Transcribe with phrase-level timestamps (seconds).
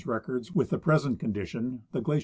[0.01, 2.19] IVIalaspiua's records with the present condition, the glacier.